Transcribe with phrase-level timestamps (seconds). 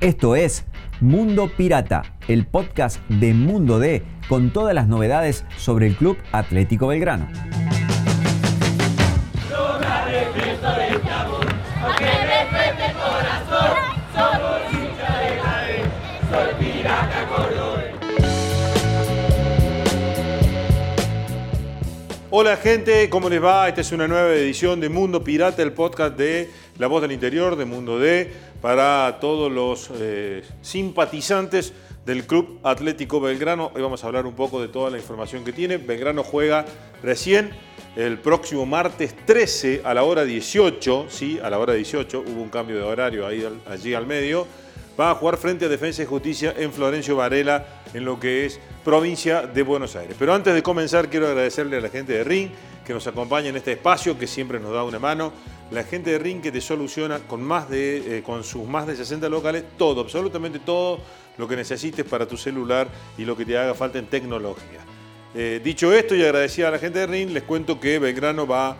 [0.00, 0.64] Esto es
[1.02, 6.86] Mundo Pirata, el podcast de Mundo D con todas las novedades sobre el Club Atlético
[6.86, 7.28] Belgrano.
[22.32, 23.68] Hola gente, ¿cómo les va?
[23.68, 26.48] Esta es una nueva edición de Mundo Pirata, el podcast de
[26.78, 31.72] La Voz del Interior, de Mundo D, para todos los eh, simpatizantes
[32.04, 33.70] del Club Atlético Belgrano.
[33.74, 35.78] Hoy vamos a hablar un poco de toda la información que tiene.
[35.78, 36.64] Belgrano juega
[37.02, 37.50] recién
[37.96, 42.48] el próximo martes 13 a la hora 18, sí, a la hora 18, hubo un
[42.48, 44.46] cambio de horario ahí, allí al medio
[45.00, 48.60] va a jugar frente a Defensa y Justicia en Florencio Varela, en lo que es
[48.84, 50.14] provincia de Buenos Aires.
[50.18, 52.50] Pero antes de comenzar, quiero agradecerle a la gente de Ring
[52.84, 55.32] que nos acompaña en este espacio, que siempre nos da una mano.
[55.70, 58.96] La gente de Ring que te soluciona con, más de, eh, con sus más de
[58.96, 61.00] 60 locales todo, absolutamente todo
[61.38, 64.80] lo que necesites para tu celular y lo que te haga falta en tecnología.
[65.32, 68.76] Eh, dicho esto y agradecida a la gente de Ring, les cuento que Belgrano va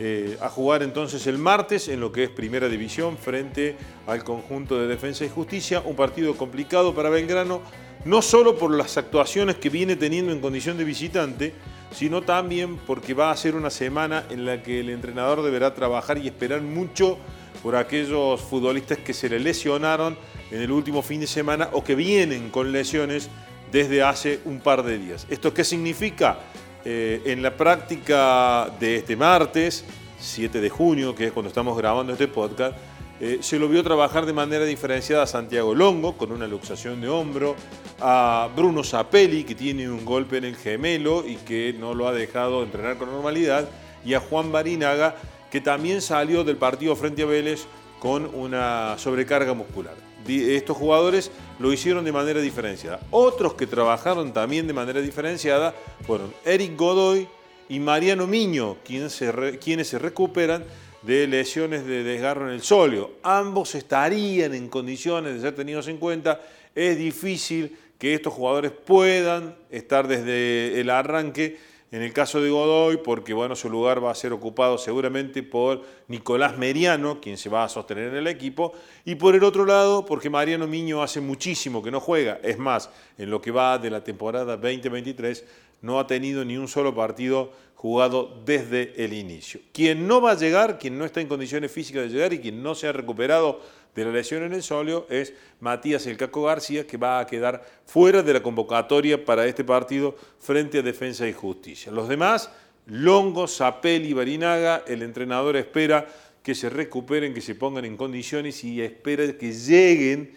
[0.00, 4.78] eh, a jugar entonces el martes en lo que es Primera División frente al conjunto
[4.78, 5.82] de Defensa y Justicia.
[5.84, 7.62] Un partido complicado para Belgrano,
[8.04, 11.54] no solo por las actuaciones que viene teniendo en condición de visitante,
[11.94, 16.18] sino también porque va a ser una semana en la que el entrenador deberá trabajar
[16.18, 17.18] y esperar mucho
[17.62, 20.18] por aquellos futbolistas que se le lesionaron
[20.50, 23.30] en el último fin de semana o que vienen con lesiones
[23.72, 25.26] desde hace un par de días.
[25.30, 26.38] ¿Esto qué significa?
[26.84, 29.84] Eh, en la práctica de este martes,
[30.18, 32.76] 7 de junio, que es cuando estamos grabando este podcast,
[33.20, 37.08] eh, se lo vio trabajar de manera diferenciada a Santiago Longo, con una luxación de
[37.08, 37.56] hombro,
[38.00, 42.12] a Bruno Zapelli, que tiene un golpe en el gemelo y que no lo ha
[42.12, 43.68] dejado entrenar con normalidad,
[44.04, 45.16] y a Juan Barinaga,
[45.50, 47.66] que también salió del partido frente a Vélez
[48.00, 49.94] con una sobrecarga muscular
[50.26, 53.00] estos jugadores lo hicieron de manera diferenciada.
[53.10, 55.74] Otros que trabajaron también de manera diferenciada
[56.06, 57.28] fueron Eric Godoy
[57.68, 59.22] y Mariano Miño, quienes
[59.62, 60.64] quienes se recuperan
[61.06, 63.12] de lesiones de desgarro en el sóleo.
[63.22, 66.40] Ambos estarían en condiciones de ser tenidos en cuenta.
[66.74, 71.58] Es difícil que estos jugadores puedan estar desde el arranque
[71.94, 75.82] en el caso de Godoy, porque bueno, su lugar va a ser ocupado seguramente por
[76.08, 78.72] Nicolás Meriano, quien se va a sostener en el equipo,
[79.04, 82.90] y por el otro lado, porque Mariano Miño hace muchísimo que no juega, es más,
[83.16, 85.44] en lo que va de la temporada 2023,
[85.84, 89.60] no ha tenido ni un solo partido jugado desde el inicio.
[89.72, 92.62] Quien no va a llegar, quien no está en condiciones físicas de llegar y quien
[92.62, 93.60] no se ha recuperado
[93.94, 97.62] de la lesión en el solio es Matías El Caco García, que va a quedar
[97.84, 101.92] fuera de la convocatoria para este partido frente a Defensa y Justicia.
[101.92, 102.50] Los demás,
[102.86, 106.08] Longo, Zapelli, Barinaga, el entrenador espera
[106.42, 110.32] que se recuperen, que se pongan en condiciones y espera que lleguen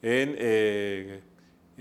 [0.00, 1.20] eh,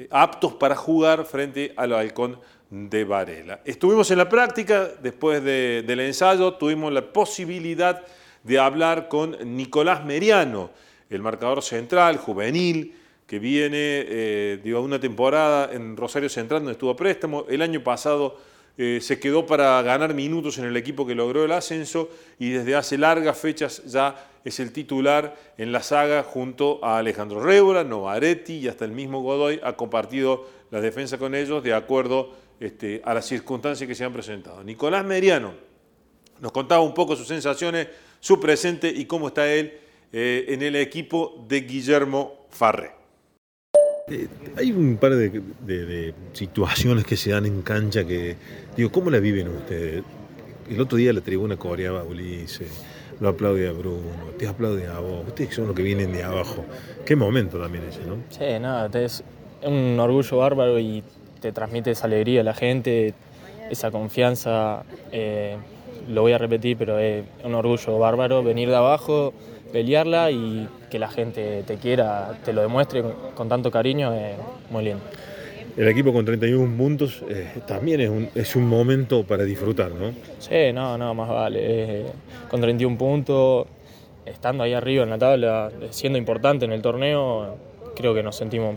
[0.09, 2.39] aptos para jugar frente al halcón
[2.71, 3.59] de Varela.
[3.65, 8.01] Estuvimos en la práctica, después del ensayo tuvimos la posibilidad
[8.43, 10.71] de hablar con Nicolás Meriano,
[11.09, 12.95] el marcador central, juvenil,
[13.27, 17.45] que viene eh, una temporada en Rosario Central donde estuvo a préstamo.
[17.49, 18.37] El año pasado
[18.77, 22.75] eh, se quedó para ganar minutos en el equipo que logró el ascenso y desde
[22.75, 28.59] hace largas fechas ya es el titular en la saga junto a Alejandro Rébola, Novaretti
[28.59, 32.31] y hasta el mismo Godoy ha compartido la defensa con ellos de acuerdo
[32.61, 34.63] este, a las circunstancias que se han presentado.
[34.63, 35.51] Nicolás Meriano
[36.39, 37.87] nos contaba un poco sus sensaciones,
[38.19, 39.73] su presente y cómo está él
[40.13, 42.91] eh, en el equipo de Guillermo Farré.
[44.09, 48.35] Eh, hay un par de, situaciones que se dan en cancha que,
[48.77, 50.03] digo, ¿cómo la viven ustedes?
[50.69, 52.83] El otro día la tribuna coreaba a Ulises,
[53.19, 56.63] lo aplaude a Bruno, te aplaude a vos, ustedes son los que vienen de abajo.
[57.05, 58.17] Qué momento también ese, ¿no?
[58.29, 59.23] Sí, nada, es
[59.63, 61.03] un orgullo bárbaro y
[61.41, 63.13] te transmite esa alegría a la gente,
[63.69, 64.83] esa confianza.
[65.11, 65.57] Eh,
[66.07, 69.33] lo voy a repetir, pero es un orgullo bárbaro venir de abajo
[69.71, 73.03] pelearla y que la gente te quiera, te lo demuestre
[73.35, 74.35] con, tanto cariño, es
[74.69, 75.01] muy lindo.
[75.77, 80.11] El equipo con 31 puntos eh, también es un, es un, momento para disfrutar, ¿no?
[80.39, 81.59] Sí, no, no, más vale.
[81.61, 82.05] Eh,
[82.49, 83.67] con 31 puntos,
[84.25, 87.55] estando ahí arriba en la tabla, siendo importante en el torneo,
[87.95, 88.75] creo que nos sentimos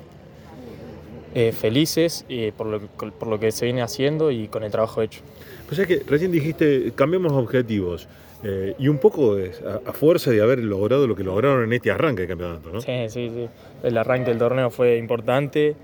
[1.34, 2.24] eh, felices
[2.56, 5.20] por lo, por, lo, que se viene haciendo y con el trabajo hecho.
[5.66, 8.08] Pues es que recién dijiste, cambiemos objetivos.
[8.46, 9.38] Eh, y un poco
[9.86, 12.80] a, fuerza de haber logrado lo que lograron en este arranque de campeonato, ¿no?
[12.82, 13.48] Sí, sí, sí.
[13.82, 15.74] El arranque del torneo fue importante.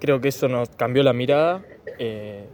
[0.00, 1.62] Creo que eso nos cambió la mirada,
[1.98, 2.44] eh,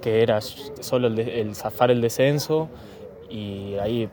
[0.00, 2.68] que era solo el, zafar el descenso.
[3.28, 4.08] Y ahí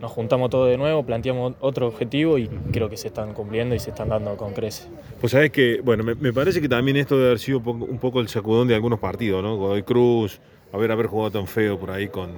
[0.00, 3.78] nos juntamos todos de nuevo, planteamos otro objetivo y creo que se están cumpliendo y
[3.78, 4.88] se están dando con creces.
[5.20, 8.28] Pues sabes que, bueno, me, parece que también esto debe haber sido un poco, el
[8.28, 9.56] sacudón de algunos partidos, ¿no?
[9.56, 10.40] Godoy Cruz,
[10.72, 12.30] haber, haber jugado tan feo por ahí con,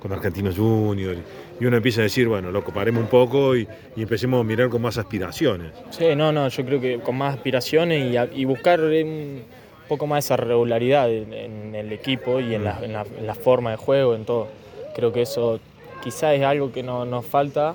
[0.00, 1.20] con Argentinos Juniors.
[1.60, 4.80] Y uno empieza a decir, bueno, loco, paremos un poco y, empecemos a mirar con
[4.80, 5.72] más aspiraciones.
[5.90, 9.42] Sí, no, no, yo creo que con más aspiraciones y, buscar un
[9.88, 14.14] poco más esa regularidad en, el equipo y en la, en la forma de juego,
[14.14, 14.48] en todo.
[14.94, 15.60] Creo que eso
[16.02, 17.74] quizás es algo que no, nos falta,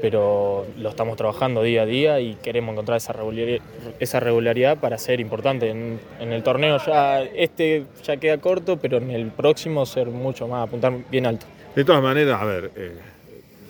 [0.00, 3.60] pero lo estamos trabajando día a día y queremos encontrar esa regularidad,
[3.98, 5.70] esa regularidad para ser importante.
[5.70, 10.66] En, el torneo ya este ya queda corto, pero en el próximo ser mucho más,
[10.66, 11.46] apuntar bien alto.
[11.74, 12.92] De todas maneras, a ver, eh,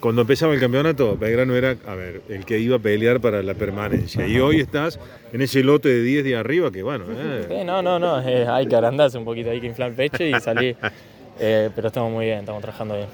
[0.01, 3.55] cuando empezaba el campeonato, Belgrano era, a ver, el que iba a pelear para la
[3.55, 4.27] permanencia.
[4.27, 4.99] Y hoy estás
[5.33, 7.05] en ese lote de 10 de arriba que, bueno...
[7.09, 7.63] Eh.
[7.65, 10.77] no, no, no, hay que agrandarse un poquito, hay que inflar el pecho y salir.
[11.41, 13.07] Eh, pero estamos muy bien, estamos trabajando bien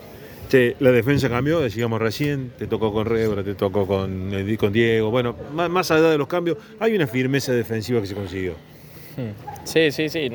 [0.79, 5.11] la defensa cambió, decíamos recién, te tocó con Rebra, te tocó con, eh, con Diego.
[5.11, 8.53] Bueno, más, allá de los cambios, hay una firmeza defensiva que se consiguió.
[9.17, 9.65] Hmm.
[9.65, 10.31] Sí, sí, sí.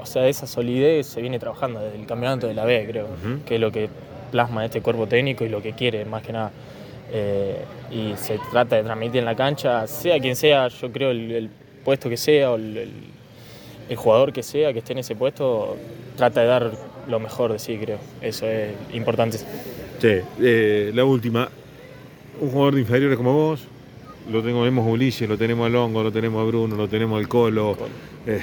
[0.00, 3.08] o sea, esa solidez se viene trabajando desde el campeonato de la B, creo,
[3.46, 3.88] que es lo que
[4.30, 6.52] plasma este cuerpo técnico y lo que quiere, más que nada.
[7.10, 11.50] Eh, y se trata de transmitir en la cancha, sea quien sea, yo creo, el,
[11.84, 12.90] puesto que sea o el,
[13.88, 15.76] el jugador que sea que esté en ese puesto,
[16.16, 16.72] trata de dar
[17.08, 17.98] lo mejor de sí, creo.
[18.20, 19.38] Eso es importante.
[19.38, 21.48] Sí, eh, la última.
[22.40, 23.60] Un jugador de inferiores como vos,
[24.30, 27.28] lo tenemos a Ulises, lo tenemos a Longo, lo tenemos a Bruno, lo tenemos al
[27.28, 27.76] Colo.
[28.26, 28.40] Eh,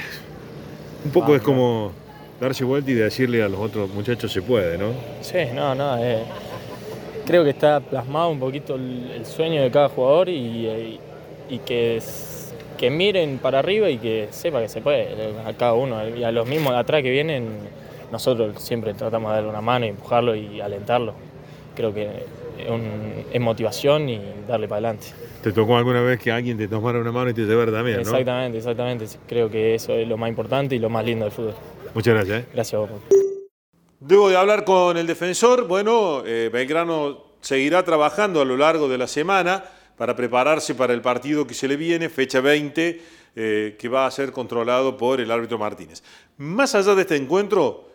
[1.06, 1.92] un poco es como
[2.40, 4.92] darse vuelta y decirle a los otros muchachos se puede, ¿no?
[5.22, 5.98] Sí, no, no.
[5.98, 6.24] Eh,
[7.26, 11.00] creo que está plasmado un poquito el, sueño de cada jugador y,
[11.50, 12.02] y que,
[12.78, 15.10] que miren para arriba y que sepa que se puede
[15.46, 15.98] a cada uno.
[16.08, 17.48] Y a los mismos de atrás que vienen
[18.12, 21.14] nosotros siempre tratamos de darle una mano, empujarlo y alentarlo.
[21.76, 22.26] Creo que
[23.32, 25.08] es, motivación y darle para adelante.
[25.42, 27.98] ¿Te tocó alguna vez que alguien te tomara una mano y te llevara también?
[27.98, 28.02] ¿no?
[28.02, 29.06] Exactamente, exactamente.
[29.28, 31.56] Creo que eso es lo más importante y lo más lindo del fútbol.
[31.94, 32.42] Muchas gracias.
[32.42, 32.46] ¿eh?
[32.54, 32.90] Gracias a vos.
[34.00, 35.68] Debo de hablar con el defensor.
[35.68, 39.64] Bueno, eh, Belgrano seguirá trabajando a lo largo de la semana
[39.98, 43.02] para prepararse para el partido que se le viene, fecha 20,
[43.36, 46.04] eh, que va a ser controlado por el árbitro Martínez.
[46.38, 47.89] Más allá de este encuentro,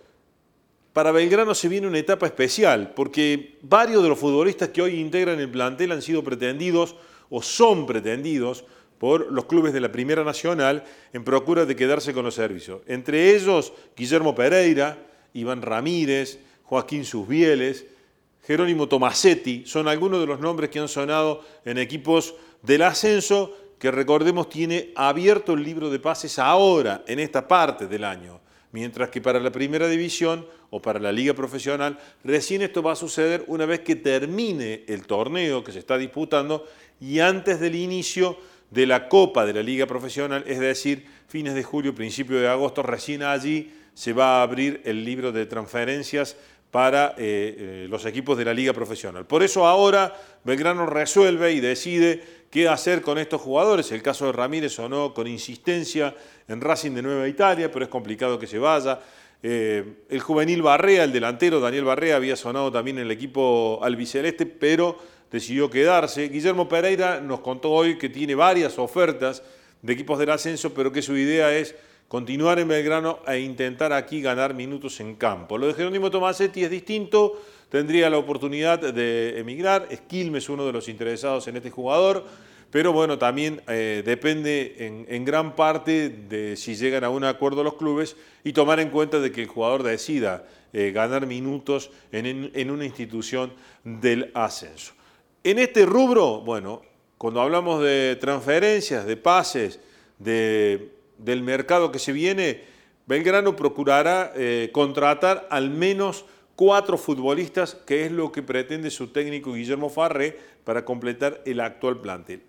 [0.95, 5.41] para Belgrano se viene una etapa especial, porque varios de los futbolistas que hoy integran
[5.41, 6.95] el plantel han sido pretendidos
[7.31, 8.65] o son pretendidos
[8.99, 12.83] por los clubes de la Primera Nacional en procura de quedarse con los servicios.
[12.87, 14.97] Entre ellos, Guillermo Pereira,
[15.33, 17.87] Iván Ramírez, Joaquín Susbieles,
[18.47, 23.91] Jerónimo Tomasetti, son algunos de los nombres que han sonado en equipos del ascenso que
[23.91, 28.44] recordemos tiene abierto el libro de pases ahora, en esta parte del año
[28.75, 32.97] mientras que para la primera división o para la liga profesional, recién esto va a
[32.97, 36.67] suceder una vez que termine el torneo que se está disputando
[37.01, 38.37] y antes del inicio
[38.73, 42.83] de la Copa de la Liga Profesional, es decir, fines de julio, principio de agosto,
[42.83, 46.37] recién allí se va a abrir el libro de transferencias
[46.75, 49.25] para eh, eh, los equipos de la Liga Profesional.
[49.27, 50.13] Por eso ahora
[50.43, 53.93] Belgrano resuelve y decide qué hacer con estos jugadores.
[53.93, 56.17] El caso de Ramírez o no, con insistencia
[56.49, 58.99] en Racing de Nueva Italia, pero es complicado que se vaya.
[59.41, 64.45] Eh, el juvenil Barrea, el delantero Daniel Barrea, había sonado también en el equipo albiceleste,
[64.45, 64.99] pero
[65.31, 66.29] decidió quedarse.
[66.29, 69.45] Guillermo Pereira nos contó hoy que tiene varias ofertas
[69.81, 71.77] de equipos del ascenso, pero que su idea es
[72.09, 75.59] continuar en Belgrano e intentar aquí ganar minutos en campo.
[75.59, 80.73] Lo de Jerónimo Tomasetti es distinto, tendría la oportunidad de emigrar, Esquilmes es uno de
[80.73, 82.25] los interesados en este jugador,
[82.71, 87.75] pero bueno, también eh, depende en, gran parte de si llegan a un acuerdo los
[87.75, 92.71] clubes y tomar en cuenta de que el jugador decida eh, ganar minutos en, en
[92.73, 93.53] una institución
[93.85, 94.93] del ascenso.
[95.45, 96.83] En este rubro, bueno,
[97.17, 99.79] cuando hablamos de transferencias, de pases,
[100.19, 100.91] de
[101.25, 102.63] del mercado que se viene,
[103.07, 109.55] Belgrano procurará eh, contratar al menos cuatro futbolistas, que es lo que pretende su técnico
[109.55, 112.43] Guillermo Farré para completar el actual plantel.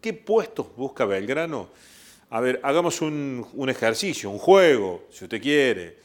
[0.00, 1.68] ¿Qué puestos busca Belgrano?
[2.30, 5.96] A ver, hagamos un, un ejercicio, un juego, si usted quiere.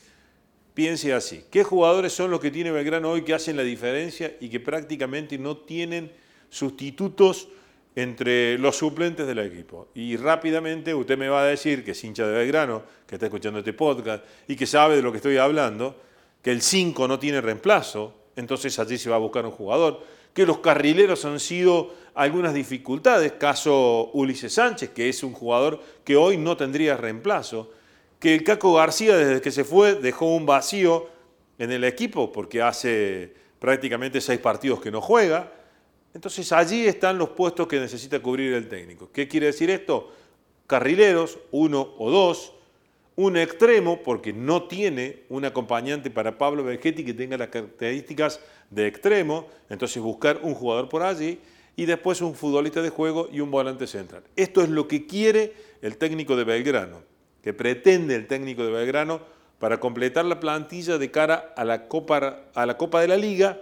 [0.73, 1.43] Piense así.
[1.51, 5.37] ¿Qué jugadores son los que tiene Belgrano hoy que hacen la diferencia y que prácticamente
[5.37, 6.11] no tienen
[6.49, 7.49] sustitutos?
[7.95, 9.89] Entre los suplentes del equipo.
[9.93, 13.59] Y rápidamente usted me va a decir, que es hincha de Belgrano, que está escuchando
[13.59, 15.95] este podcast y que sabe de lo que estoy hablando,
[16.41, 20.01] que el 5 no tiene reemplazo, entonces allí se va a buscar un jugador,
[20.33, 26.15] que los carrileros han sido algunas dificultades, caso Ulises Sánchez, que es un jugador que
[26.15, 27.71] hoy no tendría reemplazo,
[28.19, 31.07] que el Caco García desde que se fue dejó un vacío
[31.57, 35.51] en el equipo porque hace prácticamente seis partidos que no juega.
[36.13, 39.09] Entonces allí están los puestos que necesita cubrir el técnico.
[39.11, 40.11] ¿Qué quiere decir esto?
[40.67, 42.53] Carrileros, uno o dos,
[43.15, 48.39] un extremo, porque no tiene un acompañante para Pablo Vegetti que tenga las características
[48.69, 51.39] de extremo, entonces buscar un jugador por allí
[51.75, 54.23] y después un futbolista de juego y un volante central.
[54.35, 57.03] Esto es lo que quiere el técnico de Belgrano,
[57.41, 59.21] que pretende el técnico de Belgrano
[59.59, 63.59] para completar la plantilla de cara a la Copa, a la Copa de la Liga,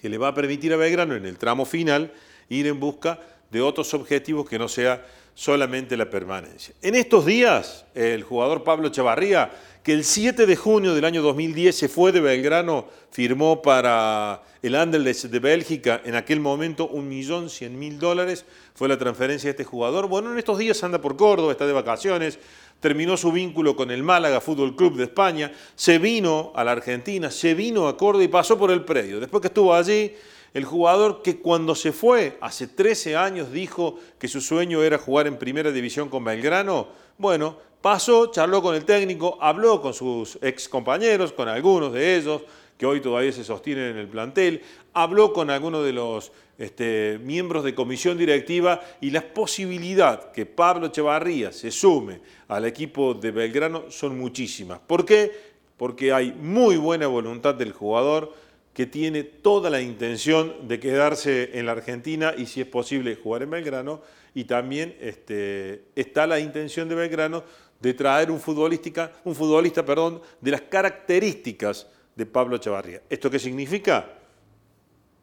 [0.00, 2.12] que le va a permitir a Belgrano en el tramo final
[2.48, 5.04] ir en busca de otros objetivos que no sea
[5.36, 6.74] solamente la permanencia.
[6.80, 9.52] En estos días, el jugador Pablo Chavarría,
[9.82, 14.74] que el 7 de junio del año 2010 se fue de Belgrano, firmó para el
[14.74, 20.08] Anderlecht de Bélgica, en aquel momento 1.100.000 dólares, fue la transferencia de este jugador.
[20.08, 22.38] Bueno, en estos días anda por Córdoba, está de vacaciones,
[22.80, 27.30] terminó su vínculo con el Málaga Fútbol Club de España, se vino a la Argentina,
[27.30, 29.20] se vino a Córdoba y pasó por el predio.
[29.20, 30.14] Después que estuvo allí,
[30.56, 35.26] el jugador que cuando se fue hace 13 años dijo que su sueño era jugar
[35.26, 40.66] en primera división con Belgrano, bueno, pasó, charló con el técnico, habló con sus ex
[40.66, 42.40] compañeros, con algunos de ellos,
[42.78, 44.62] que hoy todavía se sostienen en el plantel,
[44.94, 50.86] habló con algunos de los este, miembros de comisión directiva y la posibilidad que Pablo
[50.86, 54.78] Echevarría se sume al equipo de Belgrano son muchísimas.
[54.78, 55.54] ¿Por qué?
[55.76, 58.32] Porque hay muy buena voluntad del jugador,
[58.76, 63.42] que tiene toda la intención de quedarse en la Argentina y si es posible jugar
[63.42, 64.02] en Belgrano,
[64.34, 67.42] y también este, está la intención de Belgrano
[67.80, 73.00] de traer un, un futbolista perdón, de las características de Pablo Chavarría.
[73.08, 74.10] ¿Esto qué significa?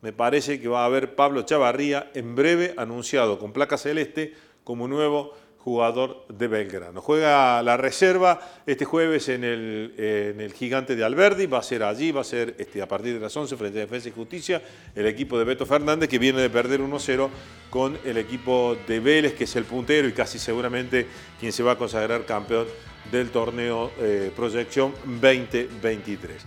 [0.01, 4.33] Me parece que va a haber Pablo Chavarría en breve anunciado con placa celeste
[4.63, 7.01] como nuevo jugador de Belgrano.
[7.01, 11.83] Juega la reserva este jueves en el, en el, Gigante de Alberdi, va a ser
[11.83, 14.61] allí, va a ser este, a partir de las 11 frente a Defensa y Justicia,
[14.93, 17.29] el equipo de Beto Fernández que viene de perder 1-0
[17.69, 21.07] con el equipo de Vélez, que es el puntero y casi seguramente
[21.39, 22.67] quien se va a consagrar campeón
[23.09, 26.41] del torneo eh, Proyección 2023.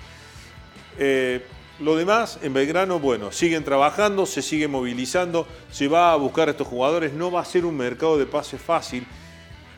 [0.99, 1.43] Eh,
[1.79, 6.53] lo demás, en Belgrano, bueno, siguen trabajando, se sigue movilizando, se va a buscar a
[6.53, 9.07] estos jugadores, no va a ser un mercado de pase fácil.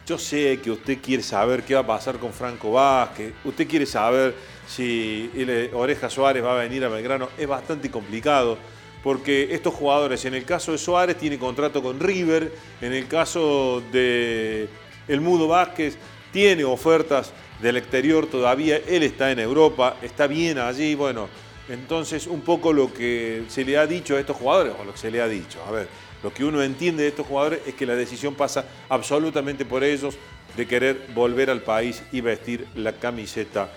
[0.06, 3.84] Yo sé que usted quiere saber qué va a pasar con Franco Vázquez, usted quiere
[3.84, 4.34] saber
[4.66, 5.30] si
[5.74, 8.56] Oreja Suárez va a venir a Belgrano, es bastante complicado,
[9.02, 13.82] porque estos jugadores, en el caso de Suárez, tiene contrato con River, en el caso
[13.92, 14.68] de
[15.08, 15.98] El Mudo Vázquez,
[16.32, 22.40] tiene ofertas del exterior todavía, él está en Europa, está bien allí, bueno entonces, un
[22.40, 25.20] poco lo que se le ha dicho a estos jugadores, o lo que se le
[25.20, 25.88] ha dicho, a ver,
[26.22, 30.16] lo que uno entiende de estos jugadores es que la decisión pasa absolutamente por ellos
[30.56, 33.70] de querer volver al país y vestir la camiseta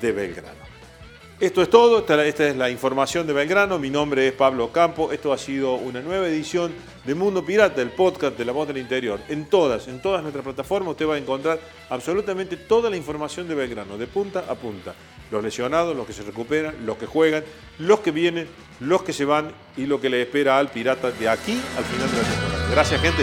[0.00, 0.77] de Belgrano.
[1.40, 5.32] Esto es todo, esta, es la información de Belgrano, mi nombre es Pablo Campo, esto
[5.32, 6.72] ha sido una nueva edición
[7.04, 9.20] de Mundo Pirata, el podcast de la voz del interior.
[9.28, 13.54] En todas, en todas nuestras plataformas usted va a encontrar absolutamente toda la información de
[13.54, 14.96] Belgrano, de punta a punta
[15.30, 17.44] los lesionados, los que se recuperan, los que juegan,
[17.78, 18.48] los que vienen,
[18.80, 22.10] los que se van y lo que le espera al Pirata de aquí al final
[22.10, 22.68] de la temporada.
[22.72, 23.22] Gracias, gente.